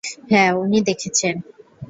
[0.29, 1.35] হ্যাঁ, উনি দেখেছেন!